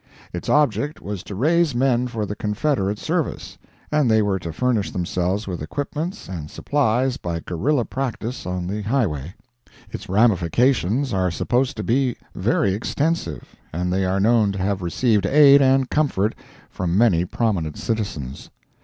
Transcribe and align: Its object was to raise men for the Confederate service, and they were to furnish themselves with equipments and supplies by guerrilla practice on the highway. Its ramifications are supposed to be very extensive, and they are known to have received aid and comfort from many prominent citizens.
Its 0.33 0.49
object 0.49 0.99
was 0.99 1.21
to 1.21 1.35
raise 1.35 1.75
men 1.75 2.07
for 2.07 2.25
the 2.25 2.35
Confederate 2.35 2.97
service, 2.97 3.59
and 3.91 4.09
they 4.09 4.19
were 4.23 4.39
to 4.39 4.51
furnish 4.51 4.89
themselves 4.89 5.47
with 5.47 5.61
equipments 5.61 6.27
and 6.27 6.49
supplies 6.49 7.17
by 7.17 7.39
guerrilla 7.39 7.85
practice 7.85 8.47
on 8.47 8.65
the 8.65 8.81
highway. 8.81 9.35
Its 9.91 10.09
ramifications 10.09 11.13
are 11.13 11.29
supposed 11.29 11.77
to 11.77 11.83
be 11.83 12.15
very 12.33 12.73
extensive, 12.73 13.55
and 13.71 13.93
they 13.93 14.03
are 14.03 14.19
known 14.19 14.51
to 14.51 14.57
have 14.57 14.81
received 14.81 15.27
aid 15.27 15.61
and 15.61 15.91
comfort 15.91 16.33
from 16.71 16.97
many 16.97 17.23
prominent 17.23 17.77
citizens. 17.77 18.49